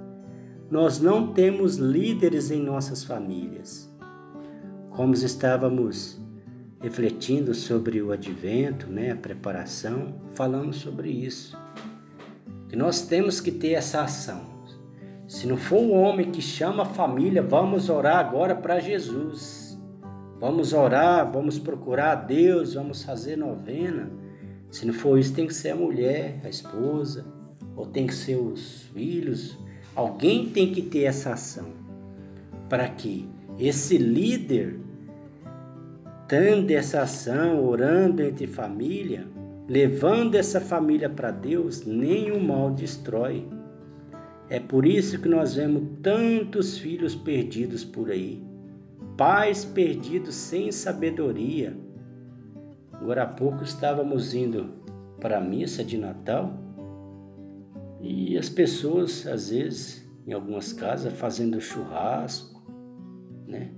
nós 0.70 1.00
não 1.00 1.32
temos 1.32 1.76
líderes 1.76 2.50
em 2.52 2.62
nossas 2.62 3.02
famílias. 3.02 3.90
Como 4.90 5.12
estávamos 5.14 6.20
refletindo 6.80 7.52
sobre 7.54 8.00
o 8.00 8.12
advento, 8.12 8.86
né, 8.86 9.10
a 9.10 9.16
preparação, 9.16 10.14
falando 10.34 10.72
sobre 10.72 11.10
isso. 11.10 11.58
Que 12.68 12.76
nós 12.76 13.02
temos 13.02 13.40
que 13.40 13.50
ter 13.50 13.72
essa 13.72 14.02
ação. 14.02 14.42
Se 15.26 15.46
não 15.46 15.56
for 15.56 15.80
o 15.80 15.90
homem 15.90 16.30
que 16.30 16.40
chama 16.40 16.84
a 16.84 16.86
família, 16.86 17.42
vamos 17.42 17.88
orar 17.88 18.18
agora 18.18 18.54
para 18.54 18.78
Jesus. 18.78 19.76
Vamos 20.38 20.72
orar, 20.72 21.30
vamos 21.30 21.58
procurar 21.58 22.12
a 22.12 22.14
Deus, 22.14 22.74
vamos 22.74 23.02
fazer 23.02 23.36
novena. 23.36 24.10
Se 24.70 24.86
não 24.86 24.94
for 24.94 25.18
isso, 25.18 25.34
tem 25.34 25.46
que 25.48 25.54
ser 25.54 25.70
a 25.70 25.76
mulher, 25.76 26.40
a 26.44 26.48
esposa, 26.48 27.26
ou 27.76 27.86
tem 27.86 28.06
que 28.06 28.14
ser 28.14 28.36
os 28.36 28.82
filhos, 28.94 29.58
Alguém 30.00 30.48
tem 30.48 30.72
que 30.72 30.80
ter 30.80 31.02
essa 31.02 31.34
ação 31.34 31.66
para 32.70 32.88
que 32.88 33.28
esse 33.58 33.98
líder, 33.98 34.80
tendo 36.26 36.70
essa 36.70 37.02
ação, 37.02 37.62
orando 37.62 38.22
entre 38.22 38.46
família, 38.46 39.26
levando 39.68 40.36
essa 40.36 40.58
família 40.58 41.10
para 41.10 41.30
Deus, 41.30 41.84
nenhum 41.84 42.40
mal 42.40 42.70
destrói. 42.70 43.46
É 44.48 44.58
por 44.58 44.86
isso 44.86 45.20
que 45.20 45.28
nós 45.28 45.54
vemos 45.54 45.82
tantos 46.02 46.78
filhos 46.78 47.14
perdidos 47.14 47.84
por 47.84 48.10
aí, 48.10 48.42
pais 49.18 49.66
perdidos 49.66 50.34
sem 50.34 50.72
sabedoria. 50.72 51.76
Agora 52.90 53.24
há 53.24 53.26
pouco 53.26 53.64
estávamos 53.64 54.32
indo 54.32 54.70
para 55.20 55.36
a 55.36 55.42
missa 55.42 55.84
de 55.84 55.98
Natal 55.98 56.58
e 58.00 58.36
as 58.38 58.48
pessoas, 58.48 59.26
às 59.26 59.50
vezes, 59.50 60.08
em 60.26 60.32
algumas 60.32 60.72
casas, 60.72 61.12
fazendo 61.12 61.60
churrasco, 61.60 62.62
né? 63.46 63.72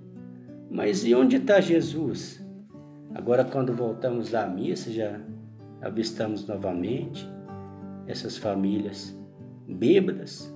Mas 0.71 1.05
e 1.05 1.15
onde 1.15 1.37
está 1.37 1.61
Jesus? 1.61 2.41
Agora, 3.15 3.45
quando 3.45 3.75
voltamos 3.75 4.31
da 4.31 4.47
missa, 4.47 4.91
já 4.91 5.21
avistamos 5.81 6.47
novamente 6.47 7.29
essas 8.07 8.37
famílias 8.37 9.15
bêbadas, 9.67 10.53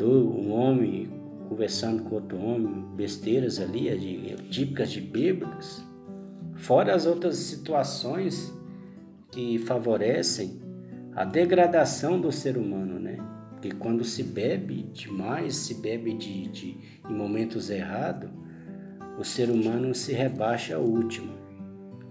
um 0.00 0.52
homem 0.52 1.08
conversando 1.48 2.02
com 2.02 2.16
outro 2.16 2.38
homem, 2.38 2.84
besteiras 2.94 3.58
ali, 3.58 4.36
típicas 4.50 4.90
de 4.90 5.00
bêbados, 5.00 5.82
fora 6.54 6.94
as 6.94 7.06
outras 7.06 7.36
situações 7.36 8.52
que 9.30 9.58
favorecem 9.58 10.60
a 11.18 11.24
degradação 11.24 12.20
do 12.20 12.30
ser 12.30 12.56
humano, 12.56 13.00
né? 13.00 13.18
Porque 13.50 13.72
quando 13.72 14.04
se 14.04 14.22
bebe 14.22 14.84
demais, 14.92 15.56
se 15.56 15.74
bebe 15.74 16.14
de, 16.14 16.46
de, 16.46 16.76
em 17.10 17.12
momentos 17.12 17.70
errados, 17.70 18.30
o 19.18 19.24
ser 19.24 19.50
humano 19.50 19.92
se 19.96 20.12
rebaixa 20.12 20.76
ao 20.76 20.84
último. 20.84 21.32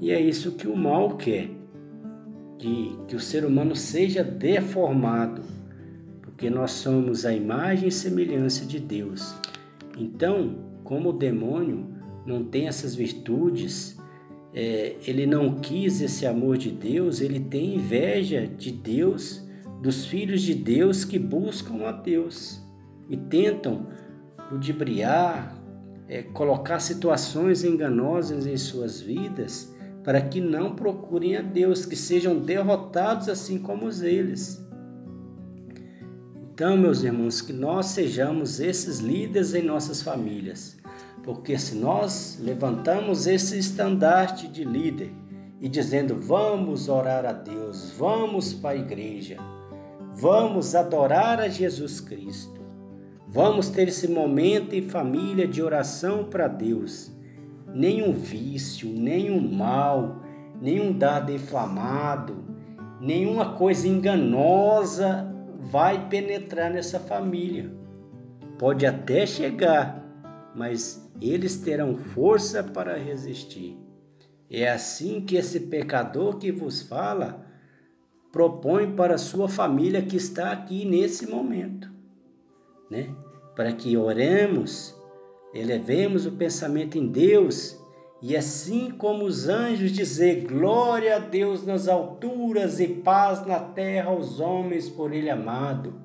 E 0.01 0.11
é 0.11 0.19
isso 0.19 0.57
que 0.57 0.67
o 0.67 0.75
mal 0.75 1.15
quer, 1.15 1.49
que, 2.59 2.99
que 3.07 3.15
o 3.15 3.19
ser 3.21 3.45
humano 3.45 3.77
seja 3.77 4.25
deformado, 4.25 5.41
porque 6.21 6.49
nós 6.49 6.71
somos 6.71 7.25
a 7.25 7.31
imagem 7.31 7.87
e 7.87 7.93
semelhança 7.93 8.65
de 8.65 8.77
Deus. 8.77 9.33
Então, 9.97 10.65
como 10.83 11.11
o 11.11 11.17
demônio 11.17 11.95
não 12.25 12.43
tem 12.43 12.67
essas 12.67 12.93
virtudes, 12.93 13.97
é, 14.59 14.95
ele 15.05 15.27
não 15.27 15.59
quis 15.59 16.01
esse 16.01 16.25
amor 16.25 16.57
de 16.57 16.71
Deus, 16.71 17.21
ele 17.21 17.39
tem 17.39 17.75
inveja 17.75 18.47
de 18.47 18.71
Deus, 18.71 19.47
dos 19.83 20.07
filhos 20.07 20.41
de 20.41 20.55
Deus 20.55 21.05
que 21.05 21.19
buscam 21.19 21.85
a 21.85 21.91
Deus 21.91 22.59
e 23.07 23.15
tentam 23.15 23.85
ludibriar, 24.51 25.55
é, 26.07 26.23
colocar 26.23 26.79
situações 26.79 27.63
enganosas 27.63 28.47
em 28.47 28.57
suas 28.57 28.99
vidas 28.99 29.71
para 30.03 30.19
que 30.21 30.41
não 30.41 30.73
procurem 30.73 31.35
a 31.35 31.41
Deus, 31.43 31.85
que 31.85 31.95
sejam 31.95 32.39
derrotados 32.39 33.29
assim 33.29 33.59
como 33.59 33.87
eles. 34.01 34.59
Então, 36.51 36.75
meus 36.75 37.03
irmãos, 37.03 37.41
que 37.41 37.53
nós 37.53 37.87
sejamos 37.87 38.59
esses 38.59 38.97
líderes 38.97 39.53
em 39.53 39.61
nossas 39.61 40.01
famílias, 40.01 40.77
porque 41.27 41.59
se 41.59 41.75
nós 41.75 42.39
levantamos 42.41 43.27
esse 43.27 43.59
estandarte 43.59 44.47
de 44.47 44.63
líder 44.63 45.11
e 45.59 45.67
dizendo 45.67 46.15
vamos 46.15 46.87
orar 46.87 47.25
a 47.25 47.33
Deus, 47.33 47.91
vamos 47.97 48.53
para 48.53 48.69
a 48.69 48.79
igreja, 48.79 49.35
vamos 50.13 50.73
adorar 50.73 51.41
a 51.41 51.49
Jesus 51.49 51.99
Cristo, 51.99 52.61
vamos 53.27 53.67
ter 53.67 53.89
esse 53.89 54.07
momento 54.07 54.73
em 54.73 54.83
família 54.83 55.45
de 55.45 55.61
oração 55.61 56.23
para 56.23 56.47
Deus 56.47 57.11
nenhum 57.73 58.13
vício, 58.13 58.87
nenhum 58.87 59.41
mal, 59.53 60.23
nenhum 60.61 60.97
dado 60.97 61.33
inflamado, 61.33 62.37
nenhuma 63.01 63.53
coisa 63.53 63.85
enganosa 63.85 65.29
vai 65.59 66.07
penetrar 66.07 66.71
nessa 66.71 67.01
família. 67.01 67.69
Pode 68.57 68.85
até 68.85 69.25
chegar, 69.25 70.06
mas 70.57 71.07
eles 71.21 71.57
terão 71.57 71.95
força 71.95 72.63
para 72.63 72.97
resistir. 72.97 73.77
É 74.49 74.69
assim 74.69 75.21
que 75.21 75.35
esse 75.35 75.61
pecador 75.61 76.37
que 76.37 76.51
vos 76.51 76.81
fala 76.81 77.45
propõe 78.31 78.95
para 78.95 79.17
sua 79.17 79.47
família 79.47 80.01
que 80.01 80.17
está 80.17 80.51
aqui 80.51 80.83
nesse 80.83 81.27
momento, 81.27 81.89
né? 82.89 83.13
Para 83.55 83.71
que 83.71 83.95
oremos 83.95 84.97
elevemos 85.53 86.25
o 86.25 86.31
pensamento 86.33 86.97
em 86.97 87.07
Deus 87.07 87.77
e 88.21 88.35
assim 88.35 88.89
como 88.91 89.25
os 89.25 89.47
anjos 89.47 89.91
dizer 89.91 90.45
glória 90.45 91.15
a 91.15 91.19
Deus 91.19 91.65
nas 91.65 91.87
alturas 91.87 92.79
e 92.79 92.87
paz 92.87 93.45
na 93.45 93.59
terra 93.59 94.09
aos 94.09 94.39
homens 94.39 94.89
por 94.89 95.13
ele 95.13 95.29
amado, 95.29 96.01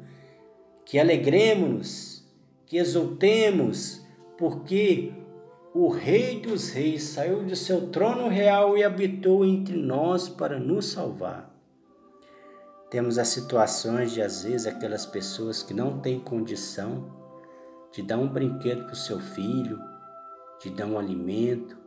que 0.85 0.99
alegremos-nos, 0.99 2.23
que 2.67 2.77
exultemos, 2.77 4.02
porque 4.39 5.13
o 5.75 5.89
Rei 5.89 6.41
dos 6.41 6.71
Reis 6.71 7.03
saiu 7.05 7.45
do 7.45 7.57
seu 7.57 7.89
trono 7.89 8.29
real 8.29 8.77
e 8.77 8.85
habitou 8.85 9.45
entre 9.45 9.77
nós 9.77 10.29
para 10.29 10.59
nos 10.59 10.87
salvar. 10.93 11.51
Temos 12.91 13.19
as 13.19 13.29
situações 13.29 14.13
de 14.13 14.21
às 14.21 14.45
vezes 14.45 14.67
aquelas 14.67 15.07
pessoas 15.07 15.63
que 15.63 15.73
não 15.73 15.99
têm 16.01 16.21
condição 16.21 17.11
de 17.91 18.03
dar 18.03 18.19
um 18.19 18.29
brinquedo 18.29 18.85
para 18.85 18.93
o 18.93 18.97
seu 18.97 19.19
filho, 19.19 19.79
de 20.61 20.69
dar 20.69 20.87
um 20.87 20.99
alimento. 20.99 21.79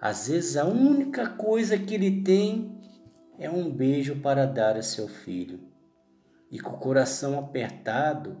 Às 0.00 0.28
vezes 0.28 0.56
a 0.56 0.64
única 0.64 1.26
coisa 1.28 1.76
que 1.76 1.94
ele 1.94 2.22
tem 2.22 2.80
é 3.38 3.50
um 3.50 3.70
beijo 3.70 4.20
para 4.20 4.46
dar 4.46 4.76
a 4.76 4.82
seu 4.82 5.06
filho. 5.06 5.60
E 6.50 6.58
com 6.58 6.76
o 6.76 6.78
coração 6.78 7.38
apertado, 7.38 8.38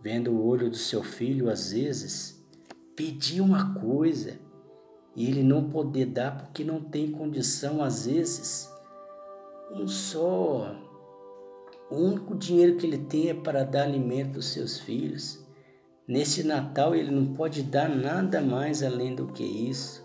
vendo 0.00 0.32
o 0.32 0.44
olho 0.44 0.68
do 0.68 0.76
seu 0.76 1.04
filho, 1.04 1.48
às 1.48 1.72
vezes, 1.72 2.37
pedir 2.98 3.40
uma 3.40 3.74
coisa 3.74 4.40
e 5.14 5.28
ele 5.28 5.44
não 5.44 5.70
poder 5.70 6.06
dar 6.06 6.36
porque 6.36 6.64
não 6.64 6.80
tem 6.80 7.12
condição, 7.12 7.80
às 7.80 8.06
vezes, 8.06 8.68
um 9.70 9.86
só. 9.86 10.74
O 11.88 11.94
único 11.94 12.34
dinheiro 12.34 12.76
que 12.76 12.84
ele 12.84 12.98
tem 12.98 13.28
é 13.28 13.34
para 13.34 13.62
dar 13.62 13.84
alimento 13.84 14.38
aos 14.38 14.46
seus 14.46 14.80
filhos. 14.80 15.46
Nesse 16.08 16.42
Natal 16.42 16.92
ele 16.92 17.12
não 17.12 17.34
pode 17.34 17.62
dar 17.62 17.88
nada 17.88 18.40
mais 18.40 18.82
além 18.82 19.14
do 19.14 19.28
que 19.28 19.44
isso. 19.44 20.04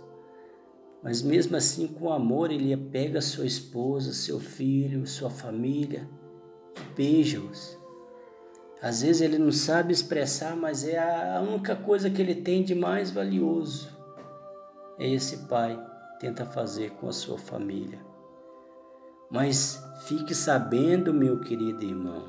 Mas 1.02 1.24
mesmo 1.24 1.58
assim, 1.58 1.88
com 1.88 2.14
amor, 2.14 2.52
ele 2.52 2.78
pega 2.78 3.22
sua 3.22 3.48
esposa, 3.48 4.14
seu 4.14 4.40
filho, 4.40 5.08
sua 5.08 5.32
família 5.32 6.08
beija-os. 6.96 7.83
Às 8.84 9.02
vezes 9.02 9.22
ele 9.22 9.38
não 9.38 9.50
sabe 9.50 9.94
expressar, 9.94 10.58
mas 10.58 10.86
é 10.86 11.00
a 11.00 11.40
única 11.40 11.74
coisa 11.74 12.10
que 12.10 12.22
ele 12.22 12.36
tem 12.36 12.62
de 12.62 12.76
mais 12.76 13.10
valioso. 13.10 13.88
É 15.00 15.08
esse 15.08 15.48
pai 15.48 15.82
tenta 16.20 16.46
fazer 16.46 16.92
com 16.92 17.08
a 17.08 17.14
sua 17.14 17.38
família. 17.38 18.06
Mas 19.32 19.82
fique 20.06 20.36
sabendo, 20.36 21.14
meu 21.14 21.40
querido 21.40 21.82
irmão, 21.82 22.28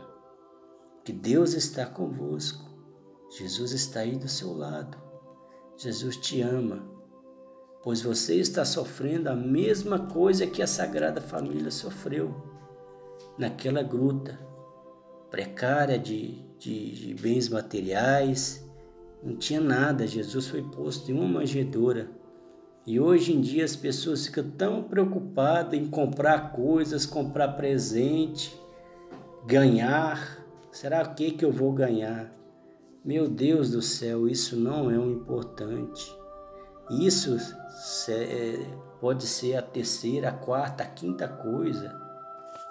que 1.04 1.12
Deus 1.12 1.54
está 1.54 1.84
convosco. 1.86 2.64
Jesus 3.36 3.72
está 3.72 4.00
aí 4.00 4.16
do 4.16 4.28
seu 4.28 4.56
lado. 4.56 4.96
Jesus 5.76 6.16
te 6.16 6.40
ama, 6.40 6.88
pois 7.82 8.00
você 8.00 8.36
está 8.36 8.64
sofrendo 8.64 9.28
a 9.28 9.34
mesma 9.34 10.06
coisa 10.06 10.46
que 10.46 10.62
a 10.62 10.68
Sagrada 10.68 11.20
Família 11.20 11.72
sofreu 11.72 12.32
naquela 13.36 13.82
gruta 13.82 14.53
precária 15.30 15.98
de, 15.98 16.42
de, 16.58 16.90
de 16.90 17.14
bens 17.14 17.48
materiais. 17.48 18.64
Não 19.22 19.36
tinha 19.36 19.60
nada, 19.60 20.06
Jesus 20.06 20.48
foi 20.48 20.62
posto 20.62 21.10
em 21.10 21.14
uma 21.14 21.26
manjedoura. 21.26 22.08
E 22.86 23.00
hoje 23.00 23.32
em 23.32 23.40
dia 23.40 23.64
as 23.64 23.74
pessoas 23.74 24.26
ficam 24.26 24.50
tão 24.50 24.82
preocupadas 24.82 25.78
em 25.78 25.86
comprar 25.86 26.52
coisas, 26.52 27.06
comprar 27.06 27.48
presente, 27.48 28.54
ganhar. 29.46 30.44
Será 30.70 31.02
o 31.02 31.14
que, 31.14 31.30
que 31.30 31.44
eu 31.44 31.50
vou 31.50 31.72
ganhar? 31.72 32.30
Meu 33.02 33.28
Deus 33.28 33.70
do 33.70 33.80
céu, 33.80 34.28
isso 34.28 34.56
não 34.56 34.90
é 34.90 34.98
o 34.98 35.02
um 35.02 35.12
importante. 35.12 36.14
Isso 36.90 37.36
é, 38.08 38.66
pode 39.00 39.26
ser 39.26 39.56
a 39.56 39.62
terceira, 39.62 40.28
a 40.28 40.32
quarta, 40.32 40.82
a 40.82 40.86
quinta 40.86 41.26
coisa. 41.26 41.94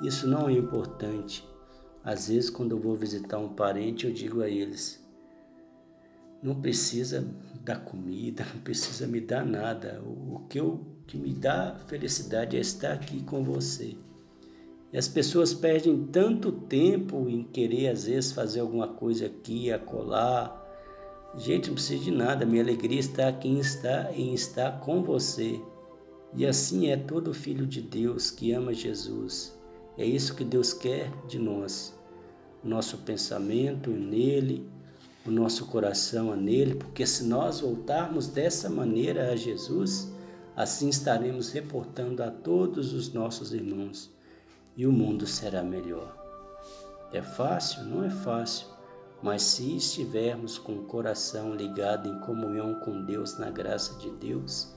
Isso 0.02 0.28
não 0.28 0.50
é 0.50 0.54
importante. 0.54 1.48
Às 2.04 2.28
vezes, 2.28 2.50
quando 2.50 2.72
eu 2.72 2.80
vou 2.80 2.96
visitar 2.96 3.38
um 3.38 3.50
parente, 3.50 4.06
eu 4.06 4.12
digo 4.12 4.42
a 4.42 4.50
eles: 4.50 5.02
não 6.42 6.60
precisa 6.60 7.26
dar 7.64 7.80
comida, 7.86 8.46
não 8.54 8.62
precisa 8.62 9.08
me 9.08 9.22
dar 9.22 9.46
nada. 9.46 10.02
O 10.06 10.46
que, 10.50 10.60
eu, 10.60 10.86
que 11.08 11.18
me 11.18 11.34
dá 11.34 11.80
felicidade 11.88 12.58
é 12.58 12.60
estar 12.60 12.92
aqui 12.92 13.24
com 13.24 13.44
você. 13.44 13.96
E 14.92 14.98
as 14.98 15.08
pessoas 15.08 15.54
perdem 15.54 16.06
tanto 16.08 16.52
tempo 16.52 17.28
em 17.30 17.44
querer, 17.44 17.88
às 17.88 18.06
vezes, 18.06 18.34
fazer 18.34 18.60
alguma 18.60 18.88
coisa 18.90 19.26
aqui, 19.26 19.72
acolá. 19.72 20.60
Gente, 21.36 21.70
não 21.70 21.76
precisa 21.76 22.04
de 22.04 22.12
nada. 22.12 22.46
Minha 22.46 22.62
alegria 22.62 23.00
está 23.00 23.30
aqui 23.30 23.48
em 23.48 23.60
estar, 23.60 24.14
em 24.14 24.34
estar 24.34 24.82
com 24.82 25.02
você. 25.02 25.60
E 26.36 26.46
assim 26.46 26.90
é 26.90 26.98
todo 26.98 27.34
filho 27.34 27.66
de 27.66 27.82
Deus 27.82 28.30
que 28.30 28.52
ama 28.52 28.74
Jesus. 28.74 29.58
É 29.98 30.06
isso 30.06 30.36
que 30.36 30.44
Deus 30.44 30.74
quer 30.74 31.12
de 31.28 31.38
nós. 31.38 31.94
Nosso 32.64 33.00
pensamento 33.00 33.90
nele, 33.90 34.68
o 35.26 35.32
nosso 35.32 35.68
coração 35.68 36.34
é 36.34 36.36
nele, 36.36 36.76
porque 36.76 37.06
se 37.06 37.24
nós 37.24 37.60
voltarmos 37.60 38.28
dessa 38.28 38.70
maneira 38.70 39.32
a 39.32 39.36
Jesus, 39.36 40.12
assim 40.56 40.90
estaremos 40.90 41.52
reportando 41.52 42.24
a 42.24 42.32
todos 42.32 42.94
os 42.94 43.14
nossos 43.14 43.54
irmãos 43.54 44.12
e 44.76 44.88
o 44.88 44.92
mundo 44.92 45.28
será 45.28 45.64
melhor. 45.64 46.18
É 47.12 47.22
fácil? 47.22 47.84
Não 47.84 48.04
é 48.04 48.10
fácil, 48.10 48.68
mas 49.22 49.44
se 49.44 49.78
estivermos 49.78 50.58
com 50.58 50.74
o 50.74 50.86
coração 50.86 51.54
ligado 51.54 52.10
em 52.10 52.20
comunhão 52.22 52.80
com 52.80 53.06
Deus, 53.06 53.38
na 53.38 53.52
graça 53.52 53.98
de 54.00 54.10
Deus, 54.12 54.74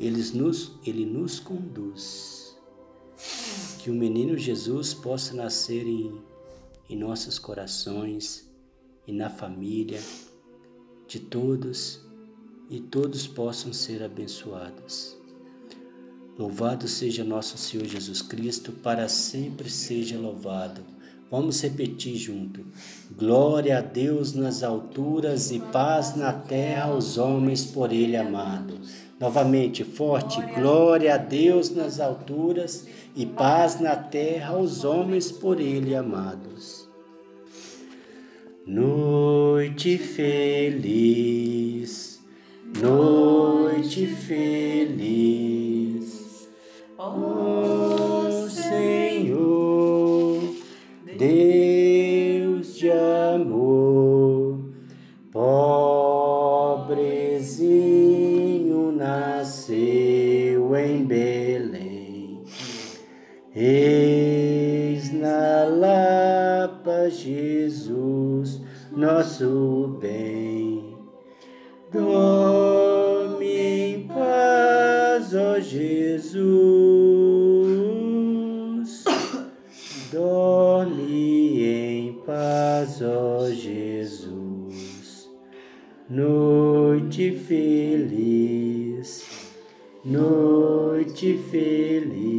ele 0.00 0.22
nos, 0.36 0.78
ele 0.86 1.04
nos 1.04 1.38
conduz. 1.38 2.45
Que 3.78 3.90
o 3.90 3.94
menino 3.94 4.36
Jesus 4.36 4.92
possa 4.94 5.34
nascer 5.34 5.86
em, 5.86 6.20
em 6.88 6.96
nossos 6.96 7.38
corações 7.38 8.48
e 9.06 9.12
na 9.12 9.30
família 9.30 10.00
de 11.06 11.20
todos 11.20 12.00
e 12.68 12.80
todos 12.80 13.26
possam 13.26 13.72
ser 13.72 14.02
abençoados. 14.02 15.16
Louvado 16.38 16.86
seja 16.86 17.24
nosso 17.24 17.56
Senhor 17.56 17.86
Jesus 17.86 18.20
Cristo, 18.20 18.72
para 18.72 19.08
sempre 19.08 19.70
seja 19.70 20.18
louvado. 20.18 20.82
Vamos 21.30 21.60
repetir 21.62 22.16
junto. 22.16 22.64
Glória 23.10 23.78
a 23.78 23.80
Deus 23.80 24.32
nas 24.32 24.62
alturas 24.62 25.50
e 25.50 25.58
paz 25.58 26.14
na 26.14 26.32
terra 26.32 26.84
aos 26.84 27.18
homens 27.18 27.64
por 27.64 27.92
ele 27.92 28.16
amado. 28.16 28.78
Novamente, 29.18 29.82
forte. 29.84 30.40
Glória 30.54 31.14
a 31.14 31.16
Deus 31.16 31.70
nas 31.70 32.00
alturas 32.00 32.86
e 33.14 33.24
paz 33.24 33.80
na 33.80 33.96
terra 33.96 34.54
aos 34.54 34.84
homens 34.84 35.32
por 35.32 35.60
ele 35.60 35.94
amados. 35.94 36.86
Noite 38.66 39.96
feliz, 39.96 41.00
noite 42.82 44.06
feliz 44.06 45.36
Ó 46.98 48.48
Senhor, 48.48 50.40
Deus 51.16 51.65
Eis 63.58 65.10
na 65.14 65.64
Lapa 65.64 67.08
Jesus, 67.08 68.60
nosso 68.94 69.96
bem. 69.98 70.94
Dorme 71.90 73.46
em 73.46 74.08
paz, 74.08 75.34
ó 75.34 75.58
Jesus. 75.58 76.34
Dorme 80.12 81.64
em 81.64 82.12
paz, 82.26 83.00
ó 83.00 83.48
Jesus. 83.48 85.30
Noite 86.10 87.32
feliz, 87.32 89.24
noite 90.04 91.38
feliz. 91.50 92.35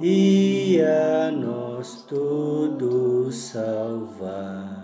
E 0.00 0.80
a 0.80 1.30
nós 1.30 2.02
todos 2.08 3.36
salvar. 3.36 4.80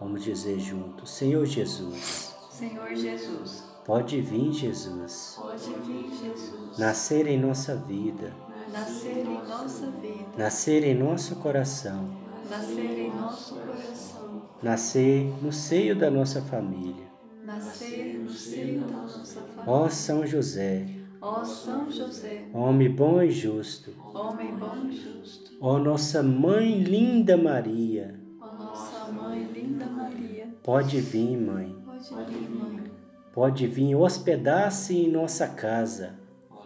Vamos 0.00 0.24
dizer 0.24 0.58
juntos, 0.58 1.10
Senhor 1.10 1.44
Jesus. 1.44 2.34
Senhor 2.50 2.94
Jesus. 2.94 3.64
Pode 3.84 4.20
vir, 4.20 4.52
Jesus. 4.52 5.38
Pode 5.38 5.70
vir, 5.86 6.10
Jesus. 6.14 6.78
Nascer 6.78 7.26
em 7.26 7.38
nossa 7.38 7.76
vida. 7.76 8.32
Nascer 8.72 9.26
em 9.26 9.48
nossa 9.48 9.86
vida. 9.90 10.28
Nascer 10.38 10.84
em 10.84 10.94
nosso 10.94 11.36
coração. 11.36 12.08
Nascer 12.48 12.98
em 12.98 13.14
nosso 13.14 13.54
coração. 13.54 14.42
Nascer 14.62 15.24
no 15.42 15.52
seio 15.52 15.94
da 15.94 16.10
nossa 16.10 16.40
família. 16.40 17.10
Nascer 17.44 18.18
no 18.18 18.30
seio 18.30 18.80
da 18.80 18.86
nossa 18.86 19.40
família. 19.40 19.64
Ó 19.66 19.88
São 19.88 20.26
José. 20.26 20.99
Ó 21.20 21.44
São 21.44 21.90
José. 21.90 22.48
Homem 22.54 22.90
bom 22.90 23.22
e 23.22 23.30
justo. 23.30 23.92
Homem 24.14 24.54
bom 24.54 24.88
e 24.88 24.96
justo. 24.96 25.52
Ó 25.60 25.78
nossa 25.78 26.22
mãe 26.22 26.82
linda 26.82 27.36
Maria. 27.36 28.18
Ó 28.40 28.54
nossa 28.54 29.12
mãe 29.12 29.44
linda 29.44 29.86
Maria. 29.86 30.48
Pode 30.62 31.00
vir, 31.00 31.36
mãe. 31.36 31.76
Pode 31.84 32.34
vir, 32.34 32.50
mãe. 32.50 32.84
Pode 33.32 33.66
vir 33.66 33.94
hospedar-se 33.94 34.96
em 34.96 35.10
nossa 35.10 35.46
casa 35.46 36.18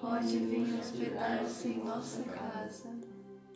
Pode 0.05 0.37
vir 0.37 0.79
hospedar-se 0.79 1.69
em 1.69 1.83
nossa 1.83 2.23
casa 2.25 2.91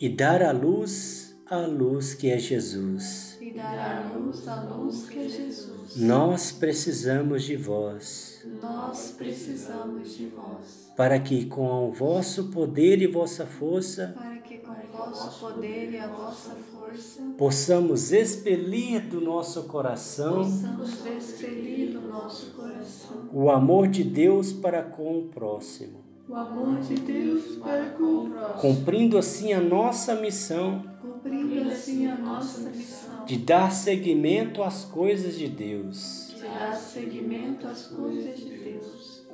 e 0.00 0.08
dar 0.08 0.42
à 0.42 0.50
luz 0.50 1.38
a 1.44 1.58
luz 1.58 2.14
que 2.14 2.30
é 2.30 2.38
Jesus. 2.38 3.27
E 3.48 3.54
dar 3.54 3.78
à 3.78 4.18
luz 4.18 4.46
a 4.46 4.62
luz 4.62 5.08
que 5.08 5.18
é 5.18 5.28
Jesus. 5.28 5.96
Nós 5.96 6.52
precisamos 6.52 7.44
de 7.44 7.56
vós, 7.56 8.44
Nós 8.62 9.14
precisamos 9.16 10.16
de 10.16 10.26
vós, 10.26 10.92
para 10.96 11.18
que 11.18 11.46
com 11.46 11.88
o 11.88 11.92
vosso 11.92 12.44
poder 12.50 13.00
e 13.00 13.06
vossa 13.06 13.46
força 13.46 14.14
para 14.16 14.36
que 14.38 14.58
com 14.58 14.74
vosso 14.92 15.40
poder 15.40 15.92
e 15.92 15.98
a 15.98 16.08
vossa 16.08 16.56
força 16.72 17.22
possamos 17.38 18.12
expelir 18.12 19.08
do 19.08 19.20
nosso 19.20 19.62
coração 19.64 20.44
possamos 20.44 21.06
expelir 21.06 21.92
do 21.92 22.00
nosso 22.08 22.50
coração 22.52 23.28
o 23.32 23.50
amor 23.50 23.88
de 23.88 24.02
Deus 24.02 24.52
para 24.52 24.82
com 24.82 25.18
o 25.18 25.22
próximo, 25.28 26.00
o 26.28 26.34
amor 26.34 26.80
de 26.80 26.94
Deus 26.94 27.56
para 27.56 27.90
com 27.90 28.02
o 28.02 28.30
próximo, 28.30 28.60
cumprindo 28.60 29.16
assim 29.16 29.52
a 29.52 29.60
nossa 29.60 30.14
missão 30.16 30.82
cumprindo 31.28 31.70
assim 31.70 32.06
a 32.06 32.16
nossa 32.16 32.70
missão 32.70 33.24
de 33.24 33.36
dar 33.36 33.70
seguimento 33.70 34.62
às 34.62 34.84
coisas 34.84 35.36
de 35.36 35.48
Deus. 35.48 36.34
de 36.34 36.42
dar 36.42 36.74
seguimento 36.74 37.66
às 37.66 37.86
coisas 37.86 38.38
de 38.38 38.56
Deus. 38.56 39.26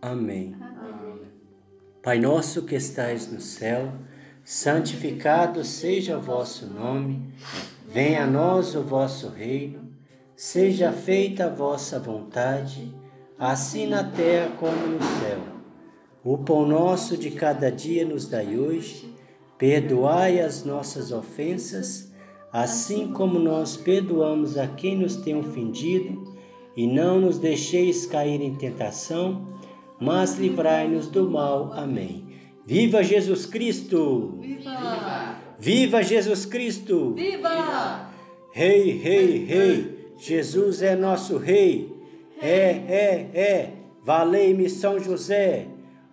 Amém. 0.00 0.54
Amém. 0.60 1.20
Pai 2.02 2.20
nosso 2.20 2.62
que 2.62 2.74
estais 2.76 3.32
no 3.32 3.40
céu, 3.40 3.92
santificado 4.44 5.64
seja 5.64 6.18
o 6.18 6.20
vosso 6.20 6.66
nome, 6.66 7.32
venha 7.88 8.24
a 8.24 8.26
nós 8.26 8.74
o 8.74 8.82
vosso 8.82 9.28
reino, 9.28 9.90
seja 10.36 10.92
feita 10.92 11.46
a 11.46 11.48
vossa 11.48 11.98
vontade, 11.98 12.94
assim 13.38 13.86
na 13.86 14.04
terra 14.04 14.50
como 14.60 14.86
no 14.86 15.02
céu. 15.02 15.40
O 16.22 16.38
pão 16.38 16.66
nosso 16.66 17.16
de 17.16 17.30
cada 17.30 17.70
dia 17.70 18.04
nos 18.04 18.26
dai 18.26 18.56
hoje, 18.58 19.13
perdoai 19.58 20.40
as 20.40 20.64
nossas 20.64 21.12
ofensas, 21.12 22.12
assim 22.52 23.08
como 23.08 23.38
nós 23.38 23.76
perdoamos 23.76 24.56
a 24.56 24.66
quem 24.66 24.96
nos 24.96 25.16
tem 25.16 25.36
ofendido, 25.36 26.34
e 26.76 26.86
não 26.86 27.20
nos 27.20 27.38
deixeis 27.38 28.06
cair 28.06 28.40
em 28.40 28.54
tentação, 28.54 29.46
mas 30.00 30.36
livrai-nos 30.36 31.08
do 31.08 31.30
mal. 31.30 31.72
Amém. 31.72 32.24
Viva 32.64 33.02
Jesus 33.02 33.46
Cristo! 33.46 34.38
Viva! 34.40 35.36
Viva 35.58 36.02
Jesus 36.02 36.46
Cristo! 36.46 37.12
Viva! 37.14 38.10
Rei, 38.52 38.98
rei, 38.98 39.44
rei, 39.44 40.12
Jesus 40.16 40.80
é 40.80 40.94
nosso 40.94 41.36
rei. 41.36 41.92
É, 42.40 42.70
é, 42.88 43.30
é, 43.34 43.72
valei-me 44.02 44.68
São 44.68 44.98
José. 44.98 45.66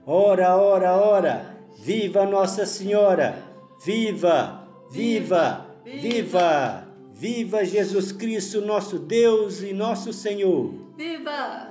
Ora, 0.06 0.58
ora, 0.58 0.94
ora, 0.96 1.58
viva 1.80 2.26
Nossa 2.26 2.66
Senhora. 2.66 3.50
Viva, 3.84 4.68
viva, 4.92 5.66
viva, 5.84 6.88
viva 7.12 7.66
Jesus 7.66 8.12
Cristo, 8.12 8.62
nosso 8.62 9.00
Deus 9.00 9.64
e 9.64 9.74
nosso 9.74 10.14
Senhor. 10.14 10.72
Viva! 10.96 11.71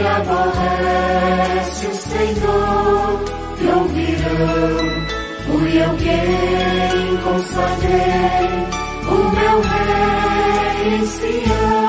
que 0.00 0.06
aborrece 0.06 1.86
o 1.86 1.94
Senhor 1.94 3.24
te 3.58 3.66
ouvirão. 3.66 5.06
Fui 5.46 5.82
eu 5.82 5.96
quem 5.96 7.16
consagrei 7.22 8.48
o 9.08 9.18
meu 9.36 9.60
rei 9.60 11.02
espião. 11.02 11.79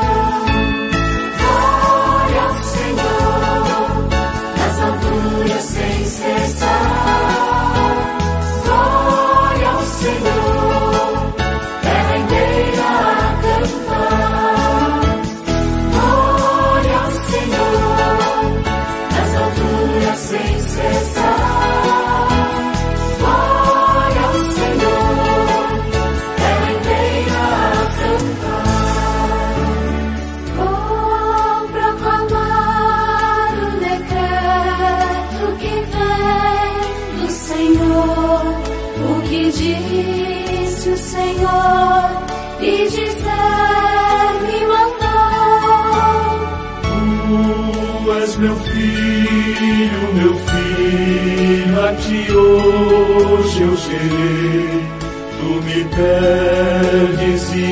tu 55.39 55.49
me 55.65 55.84
perdes 55.86 57.54
e 57.54 57.63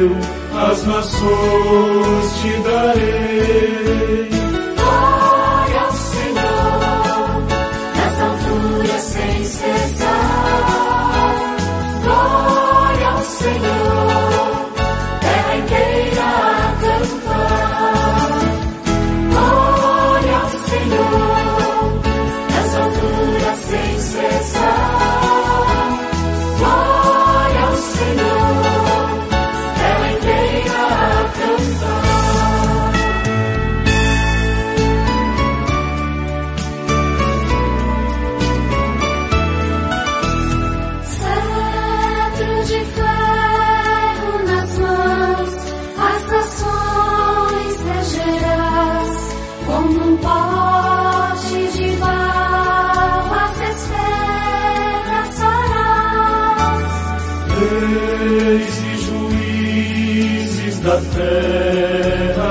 eu 0.00 0.16
as 0.54 0.84
nações 0.84 2.32
te 2.40 2.50
darei. 2.62 4.37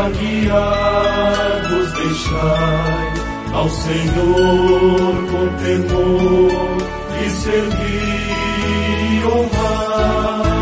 guiar 0.09 1.61
vos 1.69 1.91
deixai 1.93 3.13
ao 3.53 3.69
Senhor 3.69 5.15
com 5.31 5.47
temor 5.63 6.77
e 7.25 7.29
servir 7.29 8.27
e 8.67 9.25
honrar. 9.25 10.56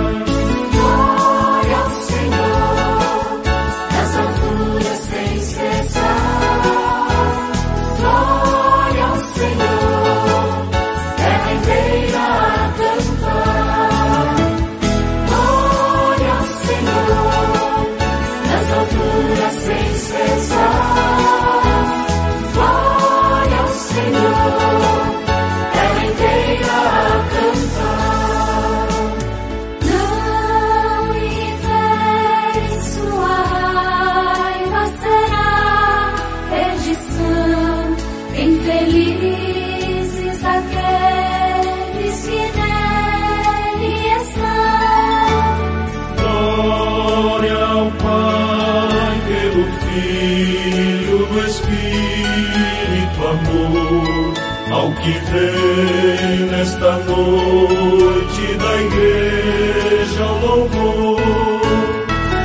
Ao 54.85 54.91
que 54.91 55.11
vem 55.11 56.45
nesta 56.51 56.97
noite 56.97 58.55
da 58.55 58.81
igreja 58.81 60.23
ao 60.23 60.39
louvor. 60.39 61.21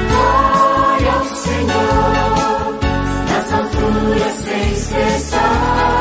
Glória 0.08 1.12
ao 1.12 1.24
Senhor, 1.36 2.78
nas 3.28 3.52
alturas 3.52 4.34
sem 4.36 4.74
cessar. 4.74 5.99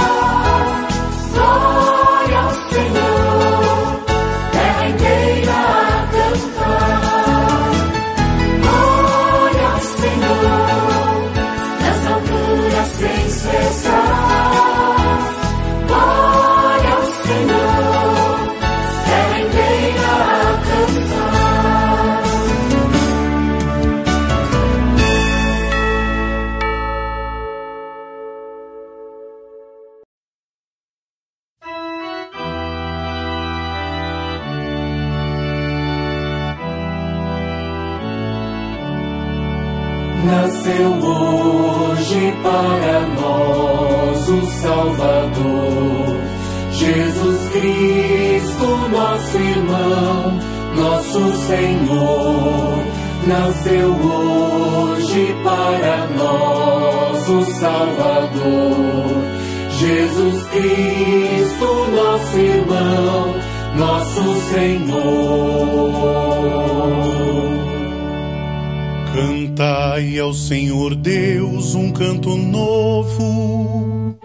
Nasceu 53.30 53.90
hoje 53.92 55.36
para 55.44 56.08
nós 56.18 57.30
o 57.30 57.46
Salvador, 57.60 59.06
Jesus 59.78 60.44
Cristo, 60.46 61.68
nosso 61.96 62.38
irmão, 62.40 63.36
nosso 63.76 64.24
Senhor. 64.52 65.00
Cantai 69.14 70.18
ao 70.18 70.34
Senhor 70.34 70.96
Deus 70.96 71.76
um 71.76 71.92
canto 71.92 72.36
novo. 72.36 74.18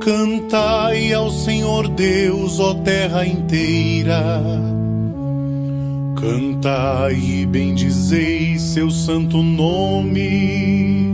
Cantai 0.00 1.12
ao 1.12 1.30
Senhor 1.30 1.86
Deus, 1.86 2.58
ó 2.58 2.74
terra 2.74 3.24
inteira. 3.24 4.50
Cantai 6.20 7.14
e 7.14 7.46
bendizei 7.46 8.58
seu 8.58 8.90
santo 8.90 9.42
nome. 9.42 11.10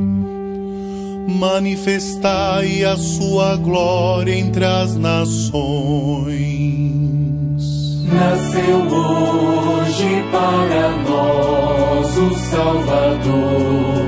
Manifestai 1.28 2.82
a 2.82 2.96
sua 2.96 3.54
glória 3.56 4.36
entre 4.36 4.64
as 4.64 4.96
nações. 4.96 5.54
Nasceu 8.12 8.78
hoje 8.78 10.24
para 10.32 10.90
nós 11.08 12.18
o 12.18 12.34
Salvador, 12.50 14.06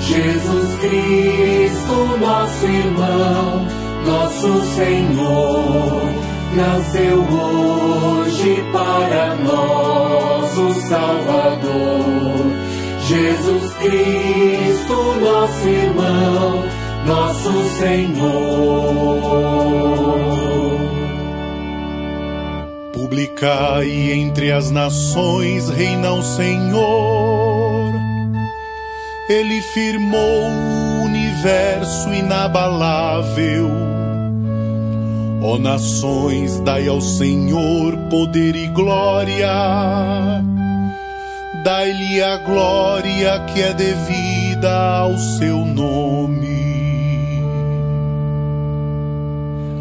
Jesus 0.00 0.76
Cristo, 0.78 2.18
nosso 2.20 2.66
irmão, 2.66 3.66
nosso 4.06 4.62
Senhor. 4.76 6.25
Nasceu 6.56 7.18
hoje 7.18 8.64
para 8.72 9.34
nós 9.36 10.56
o 10.56 10.72
Salvador, 10.88 12.46
Jesus 13.06 13.74
Cristo, 13.74 14.94
nosso 15.20 15.68
irmão, 15.68 16.64
nosso 17.04 17.52
Senhor. 17.78 19.20
Publicai 22.94 23.90
entre 24.12 24.50
as 24.50 24.70
nações, 24.70 25.68
reina 25.68 26.10
o 26.12 26.22
Senhor. 26.22 27.92
Ele 29.28 29.60
firmou 29.60 30.20
o 30.20 31.04
universo 31.04 32.14
inabalável. 32.14 34.05
Ó 35.48 35.58
nações, 35.58 36.58
dai 36.58 36.88
ao 36.88 37.00
Senhor 37.00 37.96
poder 38.10 38.56
e 38.56 38.66
glória. 38.66 40.42
Dai-lhe 41.62 42.20
a 42.20 42.36
glória 42.38 43.38
que 43.46 43.62
é 43.62 43.72
devida 43.72 44.98
ao 45.02 45.16
seu 45.16 45.58
nome. 45.64 47.40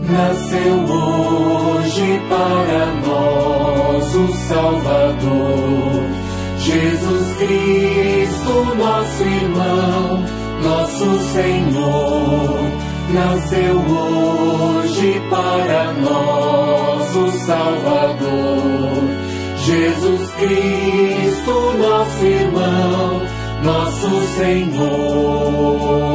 Nasceu 0.08 0.76
hoje 0.86 2.22
para 2.30 2.86
nós 3.08 4.16
o 4.16 4.34
Salvador, 4.48 6.04
Jesus 6.60 7.38
Cristo, 7.40 8.76
nosso 8.78 9.24
irmão, 9.24 10.26
nosso 10.62 11.20
Senhor. 11.34 12.65
Nasceu 13.14 13.76
hoje 13.78 15.22
para 15.30 15.94
nós 15.94 17.16
o 17.16 17.32
Salvador, 17.46 19.04
Jesus 19.58 20.32
Cristo, 20.32 21.74
nosso 21.78 22.26
irmão, 22.26 23.22
nosso 23.64 24.10
Senhor. 24.38 26.15